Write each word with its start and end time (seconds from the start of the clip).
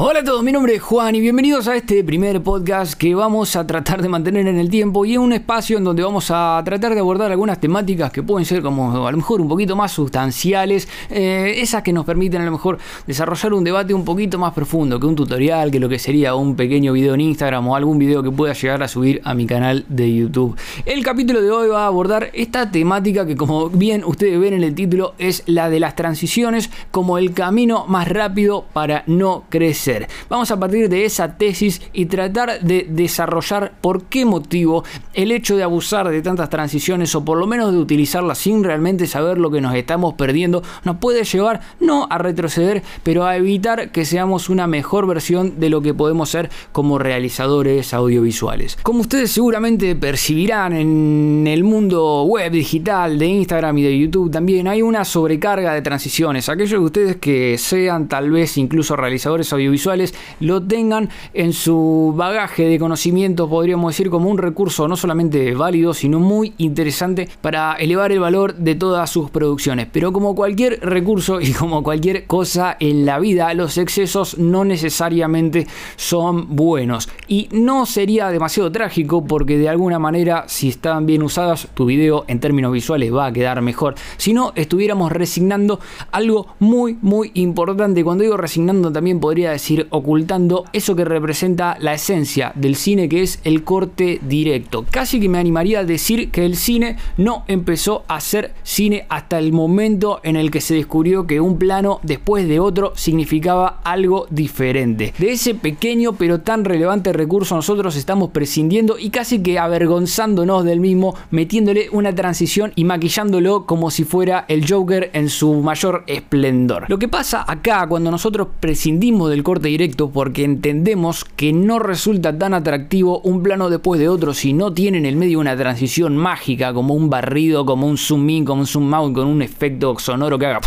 Hola 0.00 0.20
a 0.20 0.22
todos, 0.22 0.44
mi 0.44 0.52
nombre 0.52 0.76
es 0.76 0.80
Juan 0.80 1.16
y 1.16 1.20
bienvenidos 1.20 1.66
a 1.66 1.74
este 1.74 2.04
primer 2.04 2.40
podcast 2.40 2.94
que 2.94 3.16
vamos 3.16 3.56
a 3.56 3.66
tratar 3.66 4.00
de 4.00 4.08
mantener 4.08 4.46
en 4.46 4.56
el 4.56 4.70
tiempo 4.70 5.04
y 5.04 5.14
en 5.14 5.20
un 5.20 5.32
espacio 5.32 5.76
en 5.76 5.82
donde 5.82 6.04
vamos 6.04 6.30
a 6.30 6.62
tratar 6.64 6.94
de 6.94 7.00
abordar 7.00 7.32
algunas 7.32 7.60
temáticas 7.60 8.12
que 8.12 8.22
pueden 8.22 8.46
ser 8.46 8.62
como 8.62 9.08
a 9.08 9.10
lo 9.10 9.16
mejor 9.16 9.40
un 9.40 9.48
poquito 9.48 9.74
más 9.74 9.90
sustanciales, 9.90 10.86
eh, 11.10 11.54
esas 11.56 11.82
que 11.82 11.92
nos 11.92 12.04
permiten 12.04 12.42
a 12.42 12.44
lo 12.44 12.52
mejor 12.52 12.78
desarrollar 13.08 13.52
un 13.52 13.64
debate 13.64 13.92
un 13.92 14.04
poquito 14.04 14.38
más 14.38 14.54
profundo 14.54 15.00
que 15.00 15.06
un 15.06 15.16
tutorial, 15.16 15.72
que 15.72 15.80
lo 15.80 15.88
que 15.88 15.98
sería 15.98 16.36
un 16.36 16.54
pequeño 16.54 16.92
video 16.92 17.14
en 17.14 17.22
Instagram 17.22 17.66
o 17.66 17.74
algún 17.74 17.98
video 17.98 18.22
que 18.22 18.30
pueda 18.30 18.52
llegar 18.52 18.80
a 18.84 18.86
subir 18.86 19.20
a 19.24 19.34
mi 19.34 19.46
canal 19.46 19.84
de 19.88 20.14
YouTube. 20.14 20.56
El 20.86 21.02
capítulo 21.02 21.42
de 21.42 21.50
hoy 21.50 21.70
va 21.70 21.82
a 21.82 21.86
abordar 21.88 22.30
esta 22.34 22.70
temática 22.70 23.26
que 23.26 23.34
como 23.34 23.68
bien 23.68 24.04
ustedes 24.04 24.38
ven 24.38 24.54
en 24.54 24.62
el 24.62 24.76
título 24.76 25.14
es 25.18 25.42
la 25.46 25.68
de 25.68 25.80
las 25.80 25.96
transiciones 25.96 26.70
como 26.92 27.18
el 27.18 27.32
camino 27.32 27.84
más 27.88 28.06
rápido 28.06 28.64
para 28.72 29.02
no 29.08 29.42
crecer. 29.48 29.87
Vamos 30.28 30.50
a 30.50 30.60
partir 30.60 30.88
de 30.88 31.04
esa 31.04 31.36
tesis 31.36 31.80
y 31.92 32.06
tratar 32.06 32.60
de 32.60 32.86
desarrollar 32.88 33.72
por 33.80 34.04
qué 34.04 34.24
motivo 34.24 34.84
el 35.14 35.32
hecho 35.32 35.56
de 35.56 35.62
abusar 35.62 36.08
de 36.10 36.20
tantas 36.20 36.50
transiciones 36.50 37.14
o 37.14 37.24
por 37.24 37.38
lo 37.38 37.46
menos 37.46 37.72
de 37.72 37.78
utilizarlas 37.78 38.38
sin 38.38 38.62
realmente 38.64 39.06
saber 39.06 39.38
lo 39.38 39.50
que 39.50 39.60
nos 39.60 39.74
estamos 39.74 40.14
perdiendo 40.14 40.62
nos 40.84 40.96
puede 40.96 41.24
llevar 41.24 41.60
no 41.80 42.06
a 42.10 42.18
retroceder, 42.18 42.82
pero 43.02 43.24
a 43.24 43.36
evitar 43.36 43.90
que 43.90 44.04
seamos 44.04 44.50
una 44.50 44.66
mejor 44.66 45.06
versión 45.06 45.58
de 45.58 45.70
lo 45.70 45.80
que 45.80 45.94
podemos 45.94 46.28
ser 46.28 46.50
como 46.72 46.98
realizadores 46.98 47.94
audiovisuales. 47.94 48.76
Como 48.82 49.00
ustedes 49.00 49.30
seguramente 49.30 49.94
percibirán 49.96 50.74
en 50.74 51.46
el 51.46 51.64
mundo 51.64 52.24
web 52.24 52.52
digital 52.52 53.18
de 53.18 53.26
Instagram 53.26 53.78
y 53.78 53.82
de 53.82 53.98
YouTube 53.98 54.30
también 54.30 54.68
hay 54.68 54.82
una 54.82 55.04
sobrecarga 55.04 55.72
de 55.72 55.82
transiciones. 55.82 56.48
Aquellos 56.48 56.70
de 56.72 56.78
ustedes 56.78 57.16
que 57.16 57.56
sean 57.58 58.08
tal 58.08 58.30
vez 58.30 58.58
incluso 58.58 58.96
realizadores 58.96 59.52
audiovisuales 59.52 59.67
visuales 59.70 60.14
lo 60.40 60.62
tengan 60.62 61.08
en 61.34 61.52
su 61.52 62.12
bagaje 62.16 62.64
de 62.64 62.78
conocimiento, 62.78 63.48
podríamos 63.48 63.92
decir, 63.92 64.10
como 64.10 64.30
un 64.30 64.38
recurso 64.38 64.88
no 64.88 64.96
solamente 64.96 65.54
válido, 65.54 65.94
sino 65.94 66.20
muy 66.20 66.54
interesante 66.58 67.28
para 67.40 67.74
elevar 67.74 68.12
el 68.12 68.20
valor 68.20 68.54
de 68.54 68.74
todas 68.74 69.10
sus 69.10 69.30
producciones. 69.30 69.88
Pero 69.92 70.12
como 70.12 70.34
cualquier 70.34 70.80
recurso 70.80 71.40
y 71.40 71.52
como 71.52 71.82
cualquier 71.82 72.26
cosa 72.26 72.76
en 72.80 73.06
la 73.06 73.18
vida, 73.18 73.52
los 73.54 73.78
excesos 73.78 74.38
no 74.38 74.64
necesariamente 74.64 75.66
son 75.96 76.56
buenos. 76.56 77.08
Y 77.26 77.48
no 77.52 77.86
sería 77.86 78.28
demasiado 78.28 78.70
trágico 78.72 79.24
porque 79.24 79.58
de 79.58 79.68
alguna 79.68 79.98
manera, 79.98 80.44
si 80.46 80.68
están 80.68 81.06
bien 81.06 81.22
usadas, 81.22 81.68
tu 81.74 81.86
video 81.86 82.24
en 82.28 82.40
términos 82.40 82.72
visuales 82.72 83.14
va 83.14 83.26
a 83.26 83.32
quedar 83.32 83.60
mejor. 83.62 83.94
Si 84.16 84.32
no, 84.32 84.52
estuviéramos 84.54 85.12
resignando 85.12 85.80
algo 86.10 86.48
muy, 86.58 86.96
muy 87.00 87.30
importante. 87.34 88.04
Cuando 88.04 88.22
digo 88.22 88.36
resignando, 88.36 88.92
también 88.92 89.20
podría 89.20 89.50
decir 89.58 89.86
ocultando 89.90 90.64
eso 90.72 90.96
que 90.96 91.04
representa 91.04 91.76
la 91.80 91.94
esencia 91.94 92.52
del 92.54 92.76
cine, 92.76 93.08
que 93.08 93.22
es 93.22 93.40
el 93.44 93.64
corte 93.64 94.20
directo. 94.22 94.86
Casi 94.90 95.20
que 95.20 95.28
me 95.28 95.38
animaría 95.38 95.80
a 95.80 95.84
decir 95.84 96.30
que 96.30 96.44
el 96.46 96.56
cine 96.56 96.96
no 97.16 97.44
empezó 97.48 98.04
a 98.08 98.20
ser 98.20 98.54
cine 98.62 99.06
hasta 99.08 99.38
el 99.38 99.52
momento 99.52 100.20
en 100.22 100.36
el 100.36 100.50
que 100.50 100.60
se 100.60 100.74
descubrió 100.74 101.26
que 101.26 101.40
un 101.40 101.58
plano 101.58 102.00
después 102.02 102.48
de 102.48 102.60
otro 102.60 102.92
significaba 102.96 103.80
algo 103.84 104.26
diferente. 104.30 105.12
De 105.18 105.32
ese 105.32 105.54
pequeño 105.54 106.14
pero 106.14 106.40
tan 106.40 106.64
relevante 106.64 107.12
recurso 107.12 107.54
nosotros 107.54 107.96
estamos 107.96 108.30
prescindiendo 108.30 108.98
y 108.98 109.10
casi 109.10 109.42
que 109.42 109.58
avergonzándonos 109.58 110.64
del 110.64 110.80
mismo, 110.80 111.14
metiéndole 111.30 111.88
una 111.90 112.14
transición 112.14 112.72
y 112.74 112.84
maquillándolo 112.84 113.66
como 113.66 113.90
si 113.90 114.04
fuera 114.04 114.44
el 114.48 114.68
Joker 114.68 115.10
en 115.12 115.28
su 115.28 115.54
mayor 115.54 116.04
esplendor. 116.06 116.84
Lo 116.88 116.98
que 116.98 117.08
pasa 117.08 117.44
acá 117.46 117.86
cuando 117.88 118.10
nosotros 118.10 118.48
prescindimos 118.60 119.30
del 119.30 119.42
corte 119.48 119.68
directo 119.68 120.10
porque 120.10 120.44
entendemos 120.44 121.24
que 121.24 121.54
no 121.54 121.78
resulta 121.78 122.36
tan 122.36 122.52
atractivo 122.52 123.20
un 123.20 123.42
plano 123.42 123.70
después 123.70 123.98
de 123.98 124.06
otro 124.06 124.34
si 124.34 124.52
no 124.52 124.74
tiene 124.74 124.98
en 124.98 125.06
el 125.06 125.16
medio 125.16 125.40
una 125.40 125.56
transición 125.56 126.18
mágica 126.18 126.74
como 126.74 126.92
un 126.92 127.08
barrido, 127.08 127.64
como 127.64 127.86
un 127.86 127.96
zoom 127.96 128.28
in, 128.28 128.44
como 128.44 128.60
un 128.60 128.66
zoom 128.66 128.92
out 128.92 129.14
con 129.14 129.26
un 129.26 129.40
efecto 129.40 129.98
sonoro 129.98 130.38
que 130.38 130.44
haga 130.44 130.60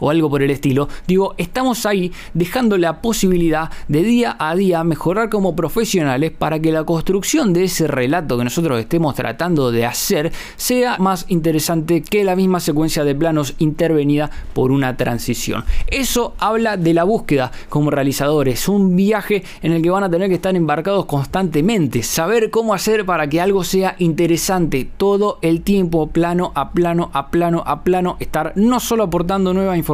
o 0.00 0.10
algo 0.10 0.28
por 0.28 0.42
el 0.42 0.50
estilo, 0.50 0.88
digo, 1.06 1.34
estamos 1.38 1.86
ahí 1.86 2.12
dejando 2.34 2.78
la 2.78 3.00
posibilidad 3.00 3.70
de 3.88 4.02
día 4.02 4.36
a 4.38 4.54
día 4.54 4.82
mejorar 4.84 5.28
como 5.30 5.54
profesionales 5.54 6.32
para 6.32 6.58
que 6.60 6.72
la 6.72 6.84
construcción 6.84 7.52
de 7.52 7.64
ese 7.64 7.86
relato 7.86 8.36
que 8.38 8.44
nosotros 8.44 8.80
estemos 8.80 9.14
tratando 9.14 9.70
de 9.70 9.86
hacer 9.86 10.32
sea 10.56 10.96
más 10.98 11.26
interesante 11.28 12.02
que 12.02 12.24
la 12.24 12.36
misma 12.36 12.60
secuencia 12.60 13.04
de 13.04 13.14
planos 13.14 13.54
intervenida 13.58 14.30
por 14.52 14.72
una 14.72 14.96
transición. 14.96 15.64
Eso 15.86 16.34
habla 16.38 16.76
de 16.76 16.94
la 16.94 17.04
búsqueda 17.04 17.52
como 17.68 17.90
realizadores, 17.90 18.68
un 18.68 18.96
viaje 18.96 19.44
en 19.62 19.72
el 19.72 19.82
que 19.82 19.90
van 19.90 20.04
a 20.04 20.10
tener 20.10 20.28
que 20.28 20.34
estar 20.34 20.54
embarcados 20.56 21.04
constantemente, 21.06 22.02
saber 22.02 22.50
cómo 22.50 22.74
hacer 22.74 23.04
para 23.04 23.28
que 23.28 23.40
algo 23.40 23.64
sea 23.64 23.96
interesante 23.98 24.88
todo 24.96 25.38
el 25.42 25.62
tiempo, 25.62 26.08
plano 26.08 26.52
a 26.54 26.72
plano, 26.72 27.10
a 27.12 27.30
plano, 27.30 27.62
a 27.66 27.84
plano, 27.84 28.16
estar 28.20 28.52
no 28.56 28.80
solo 28.80 29.04
aportando 29.04 29.54
nueva 29.54 29.76
información, 29.76 29.89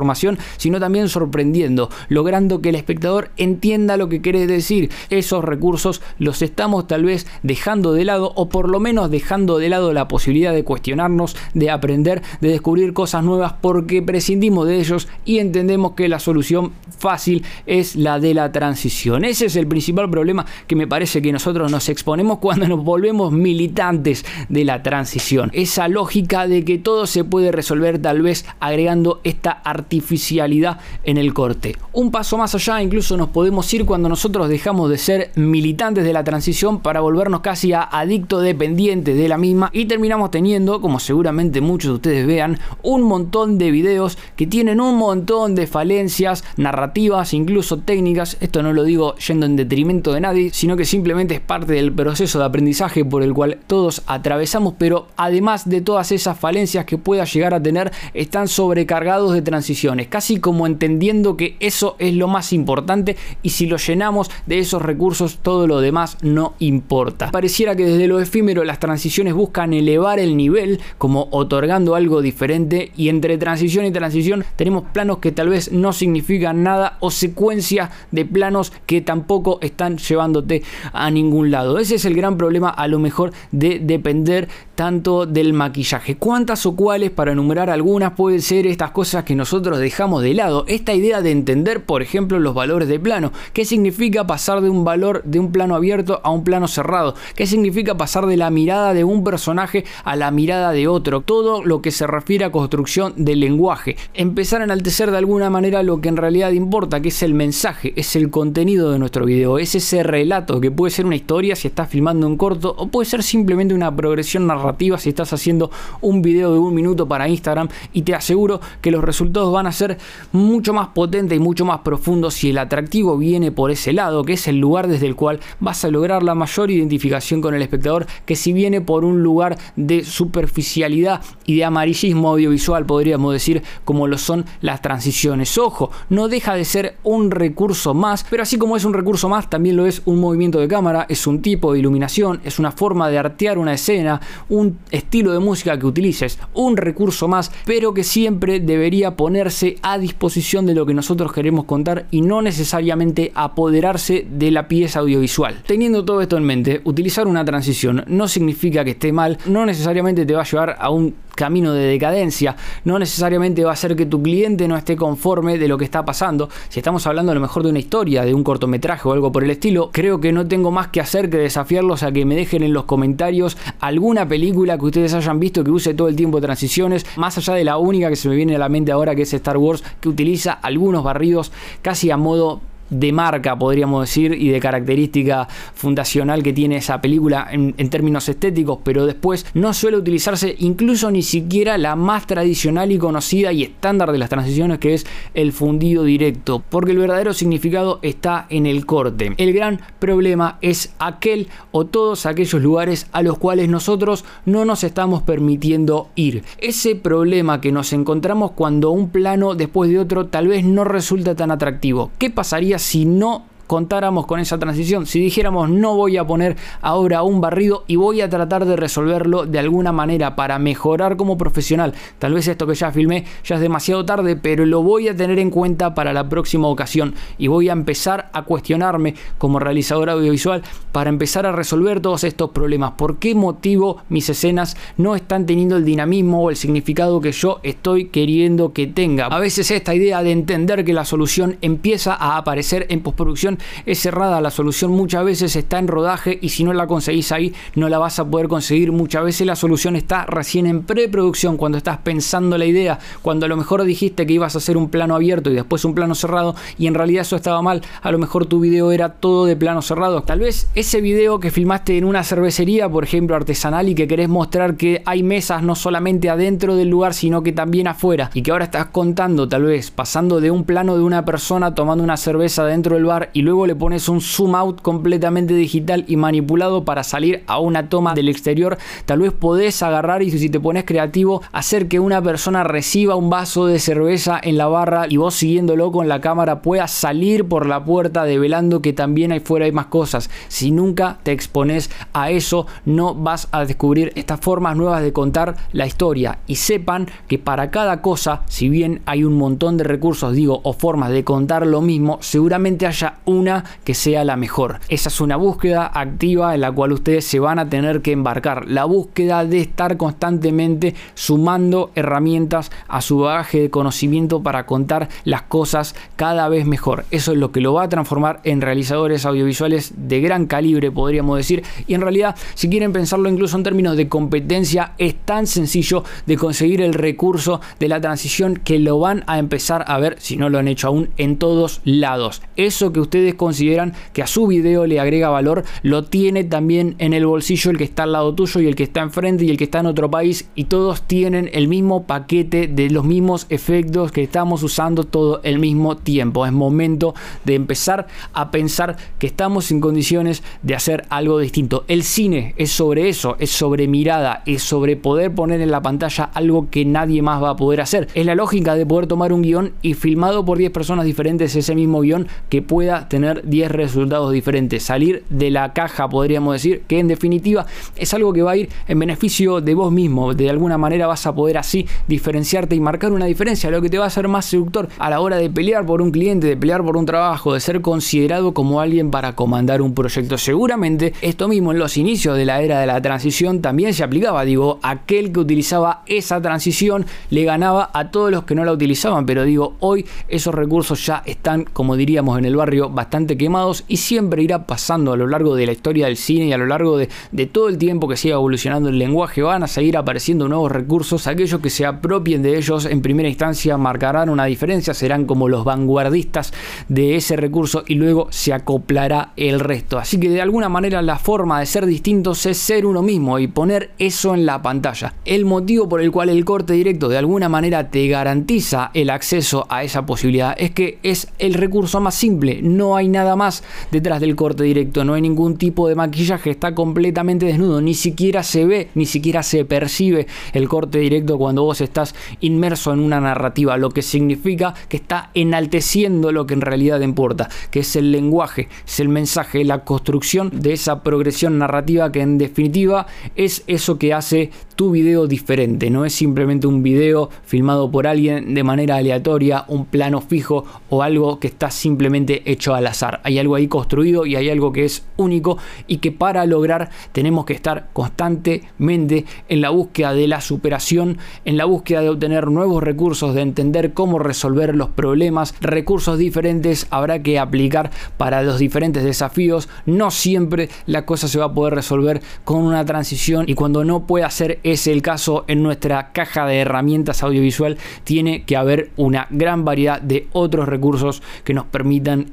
sino 0.56 0.80
también 0.80 1.08
sorprendiendo, 1.08 1.90
logrando 2.08 2.60
que 2.60 2.70
el 2.70 2.74
espectador 2.74 3.30
entienda 3.36 3.96
lo 3.96 4.08
que 4.08 4.20
quiere 4.20 4.46
decir. 4.46 4.90
Esos 5.10 5.44
recursos 5.44 6.02
los 6.18 6.42
estamos 6.42 6.86
tal 6.86 7.04
vez 7.04 7.26
dejando 7.42 7.92
de 7.92 8.04
lado 8.04 8.32
o 8.34 8.48
por 8.48 8.68
lo 8.68 8.80
menos 8.80 9.10
dejando 9.10 9.58
de 9.58 9.68
lado 9.68 9.92
la 9.92 10.08
posibilidad 10.08 10.52
de 10.52 10.64
cuestionarnos, 10.64 11.36
de 11.54 11.70
aprender, 11.70 12.22
de 12.40 12.48
descubrir 12.48 12.92
cosas 12.92 13.24
nuevas 13.24 13.54
porque 13.60 14.02
prescindimos 14.02 14.66
de 14.66 14.78
ellos 14.78 15.08
y 15.24 15.38
entendemos 15.38 15.92
que 15.92 16.08
la 16.08 16.18
solución 16.18 16.72
fácil 16.98 17.44
es 17.66 17.96
la 17.96 18.20
de 18.20 18.34
la 18.34 18.52
transición. 18.52 19.24
Ese 19.24 19.46
es 19.46 19.56
el 19.56 19.66
principal 19.66 20.10
problema 20.10 20.46
que 20.66 20.76
me 20.76 20.86
parece 20.86 21.22
que 21.22 21.32
nosotros 21.32 21.70
nos 21.70 21.88
exponemos 21.88 22.38
cuando 22.38 22.68
nos 22.68 22.82
volvemos 22.84 23.32
militantes 23.32 24.24
de 24.48 24.64
la 24.64 24.82
transición. 24.82 25.50
Esa 25.52 25.88
lógica 25.88 26.46
de 26.46 26.64
que 26.64 26.78
todo 26.78 27.06
se 27.06 27.24
puede 27.24 27.52
resolver 27.52 28.00
tal 28.00 28.22
vez 28.22 28.46
agregando 28.60 29.20
esta 29.24 29.50
articulación 29.50 29.85
artificialidad 29.86 30.80
en 31.04 31.16
el 31.16 31.32
corte. 31.32 31.76
Un 31.92 32.10
paso 32.10 32.36
más 32.36 32.54
allá 32.54 32.82
incluso 32.82 33.16
nos 33.16 33.28
podemos 33.28 33.72
ir 33.72 33.84
cuando 33.84 34.08
nosotros 34.08 34.48
dejamos 34.48 34.90
de 34.90 34.98
ser 34.98 35.30
militantes 35.36 36.04
de 36.04 36.12
la 36.12 36.24
transición 36.24 36.80
para 36.80 37.00
volvernos 37.00 37.40
casi 37.40 37.72
a 37.72 37.82
adicto 37.82 38.40
dependiente 38.40 39.14
de 39.14 39.28
la 39.28 39.38
misma 39.38 39.70
y 39.72 39.84
terminamos 39.84 40.32
teniendo, 40.32 40.80
como 40.80 40.98
seguramente 40.98 41.60
muchos 41.60 41.90
de 41.90 41.94
ustedes 41.94 42.26
vean, 42.26 42.58
un 42.82 43.04
montón 43.04 43.58
de 43.58 43.70
videos 43.70 44.18
que 44.34 44.48
tienen 44.48 44.80
un 44.80 44.96
montón 44.96 45.54
de 45.54 45.68
falencias 45.68 46.42
narrativas, 46.56 47.32
incluso 47.32 47.78
técnicas. 47.78 48.36
Esto 48.40 48.62
no 48.64 48.72
lo 48.72 48.82
digo 48.82 49.14
yendo 49.16 49.46
en 49.46 49.54
detrimento 49.54 50.12
de 50.12 50.20
nadie, 50.20 50.50
sino 50.52 50.76
que 50.76 50.84
simplemente 50.84 51.34
es 51.34 51.40
parte 51.40 51.74
del 51.74 51.92
proceso 51.92 52.40
de 52.40 52.44
aprendizaje 52.44 53.04
por 53.04 53.22
el 53.22 53.32
cual 53.32 53.58
todos 53.68 54.02
atravesamos, 54.06 54.74
pero 54.78 55.06
además 55.16 55.68
de 55.68 55.80
todas 55.80 56.10
esas 56.10 56.36
falencias 56.36 56.86
que 56.86 56.98
pueda 56.98 57.24
llegar 57.24 57.54
a 57.54 57.62
tener, 57.62 57.92
están 58.14 58.48
sobrecargados 58.48 59.32
de 59.32 59.42
transición 59.42 59.75
casi 60.08 60.40
como 60.40 60.66
entendiendo 60.66 61.36
que 61.36 61.56
eso 61.60 61.96
es 61.98 62.14
lo 62.14 62.28
más 62.28 62.52
importante 62.52 63.16
y 63.42 63.50
si 63.50 63.66
lo 63.66 63.76
llenamos 63.76 64.30
de 64.46 64.58
esos 64.58 64.82
recursos 64.82 65.38
todo 65.42 65.66
lo 65.66 65.80
demás 65.80 66.18
no 66.22 66.54
importa. 66.58 67.30
Pareciera 67.30 67.76
que 67.76 67.86
desde 67.86 68.08
lo 68.08 68.20
efímero 68.20 68.64
las 68.64 68.80
transiciones 68.80 69.34
buscan 69.34 69.72
elevar 69.72 70.18
el 70.18 70.36
nivel 70.36 70.80
como 70.98 71.28
otorgando 71.30 71.94
algo 71.94 72.22
diferente 72.22 72.92
y 72.96 73.08
entre 73.08 73.38
transición 73.38 73.84
y 73.84 73.90
transición 73.90 74.44
tenemos 74.56 74.84
planos 74.92 75.18
que 75.18 75.32
tal 75.32 75.48
vez 75.48 75.72
no 75.72 75.92
significan 75.92 76.62
nada 76.62 76.96
o 77.00 77.10
secuencias 77.10 77.90
de 78.10 78.24
planos 78.24 78.72
que 78.86 79.00
tampoco 79.00 79.58
están 79.60 79.98
llevándote 79.98 80.62
a 80.92 81.10
ningún 81.10 81.50
lado. 81.50 81.78
Ese 81.78 81.96
es 81.96 82.04
el 82.04 82.14
gran 82.14 82.36
problema 82.36 82.70
a 82.70 82.88
lo 82.88 82.98
mejor 82.98 83.32
de 83.52 83.78
depender 83.78 84.48
tanto 84.74 85.26
del 85.26 85.52
maquillaje. 85.52 86.16
¿Cuántas 86.16 86.66
o 86.66 86.76
cuáles, 86.76 87.10
para 87.10 87.32
enumerar 87.32 87.70
algunas, 87.70 88.12
pueden 88.12 88.42
ser 88.42 88.66
estas 88.66 88.90
cosas 88.90 89.24
que 89.24 89.34
nosotros 89.34 89.55
dejamos 89.62 90.22
de 90.22 90.34
lado 90.34 90.64
esta 90.68 90.94
idea 90.94 91.22
de 91.22 91.30
entender, 91.30 91.84
por 91.84 92.02
ejemplo, 92.02 92.38
los 92.38 92.54
valores 92.54 92.88
de 92.88 93.00
plano. 93.00 93.32
¿Qué 93.52 93.64
significa 93.64 94.26
pasar 94.26 94.60
de 94.60 94.70
un 94.70 94.84
valor 94.84 95.22
de 95.24 95.38
un 95.38 95.52
plano 95.52 95.74
abierto 95.74 96.20
a 96.22 96.30
un 96.30 96.44
plano 96.44 96.68
cerrado? 96.68 97.14
¿Qué 97.34 97.46
significa 97.46 97.96
pasar 97.96 98.26
de 98.26 98.36
la 98.36 98.50
mirada 98.50 98.94
de 98.94 99.04
un 99.04 99.24
personaje 99.24 99.84
a 100.04 100.16
la 100.16 100.30
mirada 100.30 100.72
de 100.72 100.88
otro? 100.88 101.20
Todo 101.20 101.64
lo 101.64 101.82
que 101.82 101.90
se 101.90 102.06
refiere 102.06 102.44
a 102.44 102.52
construcción 102.52 103.14
del 103.16 103.40
lenguaje. 103.40 103.96
Empezar 104.14 104.60
a 104.60 104.64
enaltecer 104.64 105.10
de 105.10 105.18
alguna 105.18 105.50
manera 105.50 105.82
lo 105.82 106.00
que 106.00 106.08
en 106.08 106.16
realidad 106.16 106.52
importa, 106.52 107.00
que 107.00 107.08
es 107.08 107.22
el 107.22 107.34
mensaje, 107.34 107.92
es 107.96 108.16
el 108.16 108.30
contenido 108.30 108.92
de 108.92 108.98
nuestro 108.98 109.24
video, 109.24 109.58
es 109.58 109.74
ese 109.74 110.02
relato 110.02 110.60
que 110.60 110.70
puede 110.70 110.90
ser 110.90 111.06
una 111.06 111.16
historia 111.16 111.56
si 111.56 111.68
estás 111.68 111.88
filmando 111.88 112.26
en 112.26 112.36
corto 112.36 112.74
o 112.76 112.88
puede 112.88 113.08
ser 113.08 113.22
simplemente 113.22 113.74
una 113.74 113.94
progresión 113.94 114.46
narrativa 114.46 114.98
si 114.98 115.08
estás 115.08 115.32
haciendo 115.32 115.70
un 116.00 116.22
video 116.22 116.52
de 116.52 116.58
un 116.58 116.74
minuto 116.74 117.06
para 117.08 117.28
Instagram 117.28 117.68
y 117.92 118.02
te 118.02 118.14
aseguro 118.14 118.60
que 118.80 118.90
los 118.90 119.02
resultados 119.02 119.45
van 119.52 119.66
a 119.66 119.72
ser 119.72 119.98
mucho 120.32 120.72
más 120.72 120.88
potentes 120.88 121.36
y 121.36 121.40
mucho 121.40 121.64
más 121.64 121.80
profundos 121.80 122.34
si 122.34 122.50
el 122.50 122.58
atractivo 122.58 123.16
viene 123.18 123.52
por 123.52 123.70
ese 123.70 123.92
lado, 123.92 124.24
que 124.24 124.34
es 124.34 124.48
el 124.48 124.58
lugar 124.58 124.88
desde 124.88 125.06
el 125.06 125.16
cual 125.16 125.40
vas 125.60 125.84
a 125.84 125.90
lograr 125.90 126.22
la 126.22 126.34
mayor 126.34 126.70
identificación 126.70 127.40
con 127.40 127.54
el 127.54 127.62
espectador, 127.62 128.06
que 128.24 128.36
si 128.36 128.52
viene 128.52 128.80
por 128.80 129.04
un 129.04 129.22
lugar 129.22 129.58
de 129.76 130.04
superficialidad 130.04 131.22
y 131.44 131.56
de 131.56 131.64
amarillismo 131.64 132.30
audiovisual, 132.30 132.86
podríamos 132.86 133.32
decir, 133.32 133.62
como 133.84 134.06
lo 134.06 134.18
son 134.18 134.44
las 134.60 134.82
transiciones. 134.82 135.56
Ojo, 135.58 135.90
no 136.08 136.28
deja 136.28 136.54
de 136.54 136.64
ser 136.64 136.96
un 137.02 137.30
recurso 137.30 137.94
más, 137.94 138.24
pero 138.28 138.42
así 138.42 138.58
como 138.58 138.76
es 138.76 138.84
un 138.84 138.94
recurso 138.94 139.28
más, 139.28 139.48
también 139.48 139.76
lo 139.76 139.86
es 139.86 140.02
un 140.04 140.20
movimiento 140.20 140.58
de 140.58 140.68
cámara, 140.68 141.06
es 141.08 141.26
un 141.26 141.42
tipo 141.42 141.72
de 141.72 141.78
iluminación, 141.78 142.40
es 142.44 142.58
una 142.58 142.72
forma 142.72 143.08
de 143.08 143.18
artear 143.18 143.58
una 143.58 143.74
escena, 143.74 144.20
un 144.48 144.78
estilo 144.90 145.32
de 145.32 145.38
música 145.38 145.78
que 145.78 145.86
utilices, 145.86 146.38
un 146.54 146.76
recurso 146.76 147.28
más, 147.28 147.50
pero 147.64 147.94
que 147.94 148.04
siempre 148.04 148.60
debería 148.60 149.16
ponerse 149.36 149.76
a 149.82 149.98
disposición 149.98 150.64
de 150.64 150.74
lo 150.74 150.86
que 150.86 150.94
nosotros 150.94 151.30
queremos 151.30 151.66
contar 151.66 152.06
y 152.10 152.22
no 152.22 152.40
necesariamente 152.40 153.32
apoderarse 153.34 154.26
de 154.30 154.50
la 154.50 154.66
pieza 154.66 155.00
audiovisual. 155.00 155.62
Teniendo 155.66 156.06
todo 156.06 156.22
esto 156.22 156.38
en 156.38 156.44
mente, 156.44 156.80
utilizar 156.84 157.26
una 157.26 157.44
transición 157.44 158.02
no 158.06 158.28
significa 158.28 158.82
que 158.82 158.92
esté 158.92 159.12
mal, 159.12 159.36
no 159.44 159.66
necesariamente 159.66 160.24
te 160.24 160.32
va 160.32 160.40
a 160.40 160.46
llevar 160.46 160.76
a 160.78 160.88
un 160.88 161.14
camino 161.36 161.72
de 161.72 161.86
decadencia, 161.86 162.56
no 162.84 162.98
necesariamente 162.98 163.62
va 163.62 163.70
a 163.70 163.76
ser 163.76 163.94
que 163.94 164.06
tu 164.06 164.20
cliente 164.20 164.66
no 164.66 164.76
esté 164.76 164.96
conforme 164.96 165.58
de 165.58 165.68
lo 165.68 165.78
que 165.78 165.84
está 165.84 166.04
pasando. 166.04 166.48
Si 166.68 166.80
estamos 166.80 167.06
hablando 167.06 167.30
a 167.30 167.34
lo 167.36 167.40
mejor 167.40 167.62
de 167.62 167.70
una 167.70 167.78
historia, 167.78 168.24
de 168.24 168.34
un 168.34 168.42
cortometraje 168.42 169.08
o 169.08 169.12
algo 169.12 169.30
por 169.30 169.44
el 169.44 169.50
estilo, 169.50 169.90
creo 169.92 170.20
que 170.20 170.32
no 170.32 170.48
tengo 170.48 170.72
más 170.72 170.88
que 170.88 171.00
hacer 171.00 171.30
que 171.30 171.36
desafiarlos 171.36 172.02
a 172.02 172.10
que 172.10 172.24
me 172.24 172.34
dejen 172.34 172.64
en 172.64 172.72
los 172.72 172.84
comentarios 172.84 173.56
alguna 173.78 174.26
película 174.26 174.76
que 174.76 174.86
ustedes 174.86 175.14
hayan 175.14 175.38
visto 175.38 175.62
que 175.62 175.70
use 175.70 175.94
todo 175.94 176.08
el 176.08 176.16
tiempo 176.16 176.40
transiciones, 176.40 177.06
más 177.16 177.38
allá 177.38 177.54
de 177.54 177.64
la 177.64 177.76
única 177.76 178.08
que 178.08 178.16
se 178.16 178.28
me 178.28 178.34
viene 178.34 178.56
a 178.56 178.58
la 178.58 178.68
mente 178.68 178.90
ahora 178.90 179.14
que 179.14 179.22
es 179.22 179.34
Star 179.34 179.58
Wars, 179.58 179.84
que 180.00 180.08
utiliza 180.08 180.52
algunos 180.52 181.04
barridos 181.04 181.52
casi 181.82 182.10
a 182.10 182.16
modo 182.16 182.60
de 182.90 183.12
marca, 183.12 183.56
podríamos 183.56 184.02
decir, 184.02 184.32
y 184.32 184.48
de 184.48 184.60
característica 184.60 185.48
fundacional 185.74 186.42
que 186.42 186.52
tiene 186.52 186.76
esa 186.76 187.00
película 187.00 187.48
en, 187.50 187.74
términos 187.90 188.28
estéticos, 188.28 188.78
pero 188.82 189.06
después 189.06 189.46
no 189.54 189.72
suele 189.72 189.96
utilizarse 189.96 190.54
incluso 190.58 191.10
ni 191.10 191.22
siquiera 191.22 191.78
la 191.78 191.94
más 191.96 192.26
tradicional 192.26 192.90
y 192.90 192.98
conocida 192.98 193.52
y 193.52 193.62
estándar 193.62 194.12
de 194.12 194.18
las 194.18 194.28
transiciones 194.28 194.78
que 194.78 194.94
es 194.94 195.06
el 195.34 195.52
fundido 195.52 196.04
directo, 196.04 196.62
porque 196.68 196.92
el 196.92 196.98
verdadero 196.98 197.32
significado 197.32 198.00
está 198.02 198.46
en 198.50 198.66
el 198.66 198.86
corte. 198.86 199.32
El 199.36 199.52
gran 199.52 199.80
problema 199.98 200.58
es 200.62 200.94
aquel 200.98 201.48
o 201.70 201.86
todos 201.86 202.26
aquellos 202.26 202.60
lugares 202.60 203.06
a 203.12 203.22
los 203.22 203.38
cuales 203.38 203.68
nosotros 203.68 204.24
no 204.44 204.64
nos 204.64 204.84
estamos 204.84 205.22
permitiendo 205.22 206.08
ir. 206.16 206.44
Ese 206.58 206.96
problema 206.96 207.60
que 207.60 207.72
nos 207.72 207.92
encontramos 207.92 208.52
cuando 208.52 208.90
un 208.90 209.10
plano 209.10 209.54
después 209.54 209.90
de 209.90 209.98
otro 209.98 210.26
tal 210.26 210.48
vez 210.48 210.64
no 210.64 210.84
resulta 210.84 211.34
tan 211.34 211.50
atractivo. 211.50 212.10
¿Qué 212.18 212.30
pasaría 212.30 212.75
si 212.78 213.04
no 213.04 213.55
contáramos 213.66 214.26
con 214.26 214.40
esa 214.40 214.58
transición, 214.58 215.06
si 215.06 215.20
dijéramos 215.20 215.70
no 215.70 215.94
voy 215.94 216.16
a 216.16 216.26
poner 216.26 216.56
ahora 216.80 217.22
un 217.22 217.40
barrido 217.40 217.84
y 217.86 217.96
voy 217.96 218.20
a 218.20 218.28
tratar 218.28 218.64
de 218.64 218.76
resolverlo 218.76 219.46
de 219.46 219.58
alguna 219.58 219.92
manera 219.92 220.36
para 220.36 220.58
mejorar 220.58 221.16
como 221.16 221.36
profesional, 221.38 221.94
tal 222.18 222.34
vez 222.34 222.48
esto 222.48 222.66
que 222.66 222.74
ya 222.74 222.92
filmé 222.92 223.24
ya 223.44 223.56
es 223.56 223.60
demasiado 223.60 224.04
tarde, 224.04 224.36
pero 224.36 224.66
lo 224.66 224.82
voy 224.82 225.08
a 225.08 225.16
tener 225.16 225.38
en 225.38 225.50
cuenta 225.50 225.94
para 225.94 226.12
la 226.12 226.28
próxima 226.28 226.68
ocasión 226.68 227.14
y 227.38 227.48
voy 227.48 227.68
a 227.68 227.72
empezar 227.72 228.30
a 228.32 228.42
cuestionarme 228.42 229.14
como 229.38 229.58
realizador 229.58 230.10
audiovisual 230.10 230.62
para 230.92 231.10
empezar 231.10 231.46
a 231.46 231.52
resolver 231.52 232.00
todos 232.00 232.24
estos 232.24 232.50
problemas. 232.50 232.92
¿Por 232.92 233.18
qué 233.18 233.34
motivo 233.34 234.02
mis 234.08 234.28
escenas 234.28 234.76
no 234.96 235.14
están 235.16 235.46
teniendo 235.46 235.76
el 235.76 235.84
dinamismo 235.84 236.42
o 236.42 236.50
el 236.50 236.56
significado 236.56 237.20
que 237.20 237.32
yo 237.32 237.60
estoy 237.62 238.06
queriendo 238.06 238.72
que 238.72 238.86
tenga? 238.86 239.26
A 239.26 239.38
veces 239.38 239.70
esta 239.70 239.94
idea 239.94 240.22
de 240.22 240.32
entender 240.32 240.84
que 240.84 240.92
la 240.92 241.04
solución 241.04 241.58
empieza 241.60 242.14
a 242.14 242.36
aparecer 242.36 242.86
en 242.88 243.02
postproducción 243.02 243.55
es 243.84 243.98
cerrada, 243.98 244.40
la 244.40 244.50
solución 244.50 244.90
muchas 244.90 245.24
veces 245.24 245.56
está 245.56 245.78
en 245.78 245.88
rodaje 245.88 246.38
y 246.40 246.50
si 246.50 246.64
no 246.64 246.72
la 246.72 246.86
conseguís 246.86 247.32
ahí 247.32 247.54
no 247.74 247.88
la 247.88 247.98
vas 247.98 248.18
a 248.18 248.24
poder 248.24 248.48
conseguir. 248.48 248.92
Muchas 248.92 249.24
veces 249.24 249.46
la 249.46 249.56
solución 249.56 249.96
está 249.96 250.24
recién 250.26 250.66
en 250.66 250.82
preproducción, 250.82 251.56
cuando 251.56 251.78
estás 251.78 251.98
pensando 251.98 252.58
la 252.58 252.64
idea, 252.64 252.98
cuando 253.22 253.46
a 253.46 253.48
lo 253.48 253.56
mejor 253.56 253.84
dijiste 253.84 254.26
que 254.26 254.34
ibas 254.34 254.54
a 254.54 254.58
hacer 254.58 254.76
un 254.76 254.88
plano 254.88 255.14
abierto 255.14 255.50
y 255.50 255.54
después 255.54 255.84
un 255.84 255.94
plano 255.94 256.14
cerrado 256.14 256.54
y 256.78 256.86
en 256.86 256.94
realidad 256.94 257.22
eso 257.22 257.36
estaba 257.36 257.62
mal, 257.62 257.82
a 258.02 258.10
lo 258.10 258.18
mejor 258.18 258.46
tu 258.46 258.60
video 258.60 258.92
era 258.92 259.10
todo 259.10 259.46
de 259.46 259.56
plano 259.56 259.82
cerrado. 259.82 260.22
Tal 260.22 260.40
vez 260.40 260.68
ese 260.74 261.00
video 261.00 261.40
que 261.40 261.50
filmaste 261.50 261.98
en 261.98 262.04
una 262.04 262.24
cervecería, 262.24 262.88
por 262.88 263.04
ejemplo, 263.04 263.36
artesanal 263.36 263.88
y 263.88 263.94
que 263.94 264.08
querés 264.08 264.28
mostrar 264.28 264.76
que 264.76 265.02
hay 265.04 265.22
mesas 265.22 265.62
no 265.62 265.74
solamente 265.74 266.30
adentro 266.30 266.76
del 266.76 266.88
lugar, 266.88 267.14
sino 267.14 267.42
que 267.42 267.52
también 267.52 267.88
afuera 267.88 268.30
y 268.34 268.42
que 268.42 268.50
ahora 268.50 268.64
estás 268.64 268.86
contando 268.86 269.48
tal 269.48 269.64
vez 269.64 269.90
pasando 269.90 270.40
de 270.40 270.50
un 270.50 270.64
plano 270.64 270.96
de 270.96 271.02
una 271.02 271.24
persona 271.24 271.74
tomando 271.74 272.04
una 272.04 272.16
cerveza 272.16 272.64
dentro 272.64 272.94
del 272.94 273.04
bar 273.04 273.30
y 273.32 273.42
luego 273.46 273.66
le 273.66 273.76
pones 273.76 274.08
un 274.08 274.20
zoom 274.20 274.56
out 274.56 274.82
completamente 274.82 275.54
digital 275.54 276.04
y 276.08 276.16
manipulado 276.16 276.84
para 276.84 277.04
salir 277.04 277.44
a 277.46 277.60
una 277.60 277.88
toma 277.88 278.12
del 278.12 278.28
exterior, 278.28 278.76
tal 279.06 279.20
vez 279.20 279.32
podés 279.32 279.82
agarrar 279.82 280.22
y 280.22 280.32
si 280.32 280.50
te 280.50 280.58
pones 280.58 280.84
creativo, 280.84 281.42
hacer 281.52 281.86
que 281.86 282.00
una 282.00 282.20
persona 282.20 282.64
reciba 282.64 283.14
un 283.14 283.30
vaso 283.30 283.66
de 283.66 283.78
cerveza 283.78 284.40
en 284.42 284.58
la 284.58 284.66
barra 284.66 285.06
y 285.08 285.16
vos 285.16 285.34
siguiéndolo 285.34 285.92
con 285.92 286.08
la 286.08 286.20
cámara 286.20 286.60
puedas 286.60 286.90
salir 286.90 287.46
por 287.46 287.66
la 287.66 287.84
puerta 287.84 288.24
develando 288.24 288.82
que 288.82 288.92
también 288.92 289.30
hay 289.30 289.40
fuera 289.40 289.66
hay 289.66 289.72
más 289.72 289.86
cosas. 289.86 290.28
Si 290.48 290.72
nunca 290.72 291.18
te 291.22 291.30
expones 291.30 291.90
a 292.12 292.30
eso, 292.30 292.66
no 292.84 293.14
vas 293.14 293.48
a 293.52 293.64
descubrir 293.64 294.12
estas 294.16 294.40
formas 294.40 294.76
nuevas 294.76 295.02
de 295.02 295.12
contar 295.12 295.54
la 295.72 295.86
historia 295.86 296.40
y 296.48 296.56
sepan 296.56 297.06
que 297.28 297.38
para 297.38 297.70
cada 297.70 298.02
cosa, 298.02 298.42
si 298.48 298.68
bien 298.68 299.02
hay 299.06 299.22
un 299.22 299.34
montón 299.34 299.76
de 299.76 299.84
recursos, 299.84 300.34
digo, 300.34 300.60
o 300.64 300.72
formas 300.72 301.10
de 301.10 301.22
contar 301.22 301.64
lo 301.64 301.80
mismo, 301.80 302.18
seguramente 302.20 302.86
haya 302.86 303.18
un 303.24 303.35
una 303.36 303.64
que 303.84 303.94
sea 303.94 304.24
la 304.24 304.36
mejor. 304.36 304.80
Esa 304.88 305.08
es 305.08 305.20
una 305.20 305.36
búsqueda 305.36 305.90
activa 305.92 306.54
en 306.54 306.60
la 306.62 306.72
cual 306.72 306.92
ustedes 306.92 307.24
se 307.24 307.38
van 307.38 307.58
a 307.58 307.68
tener 307.68 308.02
que 308.02 308.12
embarcar. 308.12 308.68
La 308.68 308.84
búsqueda 308.84 309.44
de 309.44 309.60
estar 309.60 309.96
constantemente 309.96 310.94
sumando 311.14 311.90
herramientas 311.94 312.70
a 312.88 313.00
su 313.00 313.18
bagaje 313.18 313.60
de 313.62 313.70
conocimiento 313.70 314.42
para 314.42 314.66
contar 314.66 315.08
las 315.24 315.42
cosas 315.42 315.94
cada 316.16 316.48
vez 316.48 316.66
mejor. 316.66 317.04
Eso 317.10 317.32
es 317.32 317.38
lo 317.38 317.52
que 317.52 317.60
lo 317.60 317.74
va 317.74 317.84
a 317.84 317.88
transformar 317.88 318.40
en 318.44 318.60
realizadores 318.60 319.26
audiovisuales 319.26 319.92
de 319.96 320.20
gran 320.20 320.46
calibre, 320.46 320.90
podríamos 320.90 321.36
decir. 321.36 321.62
Y 321.86 321.94
en 321.94 322.00
realidad, 322.00 322.36
si 322.54 322.68
quieren 322.68 322.92
pensarlo 322.92 323.28
incluso 323.28 323.56
en 323.56 323.62
términos 323.62 323.96
de 323.96 324.08
competencia, 324.08 324.92
es 324.98 325.14
tan 325.14 325.46
sencillo 325.46 326.04
de 326.26 326.36
conseguir 326.36 326.82
el 326.82 326.94
recurso 326.94 327.60
de 327.78 327.88
la 327.88 328.00
transición 328.00 328.56
que 328.56 328.78
lo 328.78 328.98
van 328.98 329.24
a 329.26 329.38
empezar 329.38 329.84
a 329.86 329.98
ver, 329.98 330.16
si 330.18 330.36
no 330.36 330.48
lo 330.48 330.58
han 330.58 330.68
hecho 330.68 330.88
aún, 330.88 331.10
en 331.16 331.36
todos 331.38 331.80
lados. 331.84 332.42
Eso 332.56 332.92
que 332.92 333.00
ustedes 333.00 333.25
consideran 333.34 333.94
que 334.12 334.22
a 334.22 334.26
su 334.26 334.46
video 334.46 334.86
le 334.86 335.00
agrega 335.00 335.28
valor, 335.28 335.64
lo 335.82 336.04
tiene 336.04 336.44
también 336.44 336.94
en 336.98 337.12
el 337.12 337.26
bolsillo 337.26 337.70
el 337.70 337.78
que 337.78 337.84
está 337.84 338.04
al 338.04 338.12
lado 338.12 338.34
tuyo 338.34 338.60
y 338.60 338.66
el 338.66 338.76
que 338.76 338.84
está 338.84 339.00
enfrente 339.00 339.44
y 339.44 339.50
el 339.50 339.56
que 339.56 339.64
está 339.64 339.80
en 339.80 339.86
otro 339.86 340.10
país 340.10 340.48
y 340.54 340.64
todos 340.64 341.02
tienen 341.02 341.50
el 341.52 341.68
mismo 341.68 342.04
paquete 342.04 342.68
de 342.68 342.90
los 342.90 343.04
mismos 343.04 343.46
efectos 343.48 344.12
que 344.12 344.22
estamos 344.22 344.62
usando 344.62 345.04
todo 345.04 345.40
el 345.42 345.58
mismo 345.58 345.96
tiempo. 345.96 346.46
Es 346.46 346.52
momento 346.52 347.14
de 347.44 347.54
empezar 347.54 348.06
a 348.32 348.50
pensar 348.50 348.96
que 349.18 349.26
estamos 349.26 349.70
en 349.70 349.80
condiciones 349.80 350.42
de 350.62 350.74
hacer 350.74 351.04
algo 351.08 351.38
distinto. 351.38 351.84
El 351.88 352.02
cine 352.02 352.54
es 352.56 352.70
sobre 352.70 353.08
eso, 353.08 353.36
es 353.38 353.50
sobre 353.50 353.88
mirada, 353.88 354.42
es 354.46 354.62
sobre 354.62 354.96
poder 354.96 355.34
poner 355.34 355.60
en 355.60 355.70
la 355.70 355.82
pantalla 355.82 356.24
algo 356.24 356.68
que 356.70 356.84
nadie 356.84 357.22
más 357.22 357.42
va 357.42 357.50
a 357.50 357.56
poder 357.56 357.80
hacer. 357.80 358.08
Es 358.14 358.26
la 358.26 358.34
lógica 358.34 358.74
de 358.74 358.86
poder 358.86 359.06
tomar 359.06 359.32
un 359.32 359.42
guion 359.42 359.72
y 359.82 359.94
filmado 359.94 360.44
por 360.44 360.58
10 360.58 360.70
personas 360.70 361.04
diferentes 361.04 361.56
ese 361.56 361.74
mismo 361.74 362.00
guion 362.00 362.28
que 362.48 362.62
pueda 362.62 363.08
tener 363.08 363.15
10 363.44 363.70
resultados 363.70 364.32
diferentes, 364.32 364.82
salir 364.82 365.24
de 365.30 365.50
la 365.50 365.72
caja, 365.72 366.08
podríamos 366.08 366.54
decir, 366.54 366.82
que 366.86 366.98
en 366.98 367.08
definitiva 367.08 367.66
es 367.96 368.12
algo 368.14 368.32
que 368.32 368.42
va 368.42 368.52
a 368.52 368.56
ir 368.56 368.68
en 368.88 368.98
beneficio 368.98 369.60
de 369.60 369.74
vos 369.74 369.90
mismo. 369.90 370.34
De 370.34 370.50
alguna 370.50 370.78
manera 370.78 371.06
vas 371.06 371.26
a 371.26 371.34
poder 371.34 371.58
así 371.58 371.86
diferenciarte 372.06 372.74
y 372.74 372.80
marcar 372.80 373.12
una 373.12 373.26
diferencia, 373.26 373.70
lo 373.70 373.80
que 373.80 373.90
te 373.90 373.98
va 373.98 374.04
a 374.04 374.08
hacer 374.08 374.28
más 374.28 374.44
seductor 374.44 374.88
a 374.98 375.10
la 375.10 375.20
hora 375.20 375.36
de 375.36 375.50
pelear 375.50 375.86
por 375.86 376.02
un 376.02 376.10
cliente, 376.10 376.46
de 376.46 376.56
pelear 376.56 376.84
por 376.84 376.96
un 376.96 377.06
trabajo, 377.06 377.54
de 377.54 377.60
ser 377.60 377.80
considerado 377.80 378.52
como 378.52 378.80
alguien 378.80 379.10
para 379.10 379.34
comandar 379.34 379.82
un 379.82 379.94
proyecto. 379.94 380.38
Seguramente 380.38 381.14
esto 381.22 381.48
mismo 381.48 381.72
en 381.72 381.78
los 381.78 381.96
inicios 381.96 382.36
de 382.36 382.44
la 382.44 382.60
era 382.60 382.80
de 382.80 382.86
la 382.86 383.00
transición 383.00 383.60
también 383.60 383.94
se 383.94 384.04
aplicaba, 384.04 384.44
digo, 384.44 384.78
aquel 384.82 385.32
que 385.32 385.40
utilizaba 385.40 386.02
esa 386.06 386.40
transición 386.40 387.06
le 387.30 387.44
ganaba 387.44 387.90
a 387.92 388.10
todos 388.10 388.30
los 388.30 388.44
que 388.44 388.54
no 388.54 388.64
la 388.64 388.72
utilizaban, 388.72 389.26
pero 389.26 389.44
digo, 389.44 389.74
hoy 389.80 390.04
esos 390.28 390.54
recursos 390.54 391.04
ya 391.04 391.22
están, 391.24 391.64
como 391.64 391.96
diríamos 391.96 392.38
en 392.38 392.44
el 392.44 392.56
barrio, 392.56 392.88
bastante 392.90 393.05
quemados 393.10 393.84
y 393.88 393.96
siempre 393.96 394.42
irá 394.42 394.66
pasando 394.66 395.12
a 395.12 395.16
lo 395.16 395.26
largo 395.26 395.54
de 395.54 395.66
la 395.66 395.72
historia 395.72 396.06
del 396.06 396.16
cine 396.16 396.46
y 396.46 396.52
a 396.52 396.58
lo 396.58 396.66
largo 396.66 396.96
de, 396.98 397.08
de 397.32 397.46
todo 397.46 397.68
el 397.68 397.78
tiempo 397.78 398.08
que 398.08 398.16
siga 398.16 398.34
evolucionando 398.34 398.88
el 398.88 398.98
lenguaje. 398.98 399.42
Van 399.42 399.62
a 399.62 399.66
seguir 399.66 399.96
apareciendo 399.96 400.48
nuevos 400.48 400.70
recursos. 400.70 401.26
Aquellos 401.26 401.60
que 401.60 401.70
se 401.70 401.86
apropien 401.86 402.42
de 402.42 402.56
ellos 402.56 402.84
en 402.84 403.00
primera 403.02 403.28
instancia 403.28 403.76
marcarán 403.76 404.28
una 404.28 404.44
diferencia, 404.44 404.94
serán 404.94 405.24
como 405.24 405.48
los 405.48 405.64
vanguardistas 405.64 406.52
de 406.88 407.16
ese 407.16 407.36
recurso 407.36 407.84
y 407.86 407.94
luego 407.94 408.28
se 408.30 408.52
acoplará 408.52 409.32
el 409.36 409.60
resto. 409.60 409.98
Así 409.98 410.18
que 410.20 410.28
de 410.28 410.42
alguna 410.42 410.68
manera 410.68 411.02
la 411.02 411.18
forma 411.18 411.60
de 411.60 411.66
ser 411.66 411.86
distintos 411.86 412.44
es 412.46 412.58
ser 412.58 412.86
uno 412.86 413.02
mismo 413.02 413.38
y 413.38 413.46
poner 413.46 413.90
eso 413.98 414.34
en 414.34 414.46
la 414.46 414.62
pantalla. 414.62 415.14
El 415.24 415.44
motivo 415.44 415.88
por 415.88 416.00
el 416.00 416.10
cual 416.10 416.28
el 416.28 416.44
corte 416.44 416.74
directo 416.74 417.08
de 417.08 417.18
alguna 417.18 417.48
manera 417.48 417.90
te 417.90 418.06
garantiza 418.08 418.90
el 418.94 419.10
acceso 419.10 419.66
a 419.68 419.84
esa 419.84 420.04
posibilidad 420.06 420.54
es 420.58 420.70
que 420.72 420.98
es 421.02 421.28
el 421.38 421.54
recurso 421.54 422.00
más 422.00 422.14
simple. 422.14 422.60
No 422.62 422.95
hay 422.96 423.08
nada 423.08 423.36
más 423.36 423.62
detrás 423.90 424.20
del 424.20 424.36
corte 424.36 424.64
directo, 424.64 425.04
no 425.04 425.14
hay 425.14 425.22
ningún 425.22 425.56
tipo 425.56 425.88
de 425.88 425.94
maquillaje, 425.94 426.50
está 426.50 426.74
completamente 426.74 427.46
desnudo, 427.46 427.80
ni 427.80 427.94
siquiera 427.94 428.42
se 428.42 428.64
ve, 428.64 428.88
ni 428.94 429.06
siquiera 429.06 429.42
se 429.42 429.64
percibe 429.64 430.26
el 430.52 430.68
corte 430.68 430.98
directo 430.98 431.38
cuando 431.38 431.62
vos 431.62 431.80
estás 431.80 432.14
inmerso 432.40 432.92
en 432.92 433.00
una 433.00 433.20
narrativa, 433.20 433.76
lo 433.76 433.90
que 433.90 434.02
significa 434.02 434.74
que 434.88 434.96
está 434.96 435.30
enalteciendo 435.34 436.32
lo 436.32 436.46
que 436.46 436.54
en 436.54 436.60
realidad 436.60 437.00
importa, 437.00 437.48
que 437.70 437.80
es 437.80 437.96
el 437.96 438.12
lenguaje, 438.12 438.68
es 438.86 439.00
el 439.00 439.08
mensaje, 439.08 439.64
la 439.64 439.84
construcción 439.84 440.50
de 440.52 440.72
esa 440.72 441.02
progresión 441.02 441.58
narrativa 441.58 442.12
que 442.12 442.20
en 442.20 442.38
definitiva 442.38 443.06
es 443.34 443.64
eso 443.66 443.98
que 443.98 444.14
hace 444.14 444.50
tu 444.76 444.90
video 444.90 445.26
diferente, 445.26 445.90
no 445.90 446.04
es 446.04 446.12
simplemente 446.12 446.66
un 446.66 446.82
video 446.82 447.30
filmado 447.44 447.90
por 447.90 448.06
alguien 448.06 448.54
de 448.54 448.62
manera 448.62 448.96
aleatoria, 448.96 449.64
un 449.68 449.86
plano 449.86 450.20
fijo 450.20 450.64
o 450.90 451.02
algo 451.02 451.40
que 451.40 451.48
está 451.48 451.70
simplemente 451.70 452.42
hecho 452.50 452.74
al 452.76 452.86
azar. 452.86 453.20
Hay 453.24 453.38
algo 453.38 453.54
ahí 453.54 453.68
construido 453.68 454.26
y 454.26 454.36
hay 454.36 454.50
algo 454.50 454.72
que 454.72 454.84
es 454.84 455.04
único 455.16 455.58
y 455.86 455.98
que 455.98 456.12
para 456.12 456.46
lograr 456.46 456.90
tenemos 457.12 457.44
que 457.44 457.52
estar 457.52 457.88
constantemente 457.92 459.24
en 459.48 459.60
la 459.60 459.70
búsqueda 459.70 460.12
de 460.12 460.28
la 460.28 460.40
superación, 460.40 461.18
en 461.44 461.56
la 461.56 461.64
búsqueda 461.64 462.00
de 462.00 462.10
obtener 462.10 462.48
nuevos 462.48 462.82
recursos, 462.82 463.34
de 463.34 463.42
entender 463.42 463.92
cómo 463.92 464.18
resolver 464.18 464.74
los 464.74 464.88
problemas, 464.88 465.54
recursos 465.60 466.18
diferentes 466.18 466.86
habrá 466.90 467.22
que 467.22 467.38
aplicar 467.38 467.90
para 468.16 468.42
los 468.42 468.58
diferentes 468.58 469.04
desafíos. 469.04 469.68
No 469.84 470.10
siempre 470.10 470.68
la 470.86 471.04
cosa 471.04 471.28
se 471.28 471.38
va 471.38 471.46
a 471.46 471.54
poder 471.54 471.74
resolver 471.74 472.22
con 472.44 472.62
una 472.62 472.84
transición 472.84 473.44
y 473.48 473.54
cuando 473.54 473.84
no 473.84 474.06
pueda 474.06 474.30
ser 474.30 474.60
es 474.62 474.86
el 474.86 475.02
caso 475.02 475.44
en 475.48 475.62
nuestra 475.62 476.12
caja 476.12 476.46
de 476.46 476.58
herramientas 476.58 477.22
audiovisual, 477.22 477.78
tiene 478.04 478.44
que 478.44 478.56
haber 478.56 478.90
una 478.96 479.26
gran 479.30 479.64
variedad 479.64 480.00
de 480.00 480.28
otros 480.32 480.68
recursos 480.68 481.22
que 481.44 481.54
nos 481.54 481.66
permitan 481.66 482.30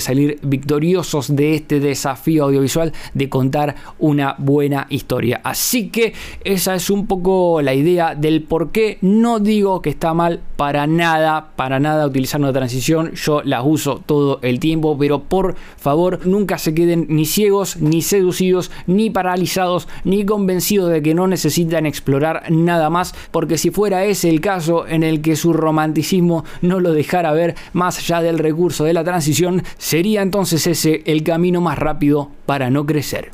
salir 0.00 0.38
victoriosos 0.42 1.34
de 1.34 1.54
este 1.54 1.80
desafío 1.80 2.44
audiovisual 2.44 2.92
de 3.14 3.28
contar 3.28 3.76
una 3.98 4.34
buena 4.38 4.86
historia. 4.90 5.40
Así 5.44 5.88
que 5.88 6.12
esa 6.44 6.74
es 6.74 6.90
un 6.90 7.06
poco 7.06 7.62
la 7.62 7.74
idea 7.74 8.14
del 8.14 8.42
por 8.42 8.70
qué 8.70 8.98
no 9.00 9.40
digo 9.40 9.82
que 9.82 9.90
está 9.90 10.14
mal 10.14 10.40
para 10.56 10.86
nada, 10.86 11.52
para 11.56 11.80
nada 11.80 12.06
utilizar 12.06 12.40
una 12.40 12.52
transición. 12.52 13.12
Yo 13.14 13.42
la 13.42 13.62
uso 13.62 14.02
todo 14.04 14.38
el 14.42 14.60
tiempo, 14.60 14.96
pero 14.98 15.22
por 15.22 15.56
favor 15.76 16.26
nunca 16.26 16.58
se 16.58 16.74
queden 16.74 17.06
ni 17.08 17.26
ciegos, 17.26 17.76
ni 17.78 18.02
seducidos, 18.02 18.70
ni 18.86 19.10
paralizados, 19.10 19.88
ni 20.04 20.24
convencidos 20.24 20.90
de 20.90 21.02
que 21.02 21.14
no 21.14 21.26
necesitan 21.26 21.86
explorar 21.86 22.44
nada 22.50 22.90
más, 22.90 23.14
porque 23.30 23.58
si 23.58 23.70
fuera 23.70 24.04
ese 24.04 24.28
el 24.28 24.40
caso 24.40 24.86
en 24.86 25.02
el 25.02 25.20
que 25.20 25.36
su 25.36 25.52
romanticismo 25.52 26.44
no 26.62 26.80
lo 26.80 26.92
dejara 26.92 27.32
ver 27.32 27.54
más 27.72 27.98
allá 27.98 28.20
del 28.20 28.38
recurso 28.38 28.84
de 28.84 28.92
la 28.92 29.04
transición, 29.04 29.55
sería 29.78 30.22
entonces 30.22 30.66
ese 30.66 31.02
el 31.06 31.22
camino 31.22 31.60
más 31.60 31.78
rápido 31.78 32.30
para 32.46 32.70
no 32.70 32.86
crecer. 32.86 33.30